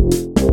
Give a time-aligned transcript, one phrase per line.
[0.00, 0.49] you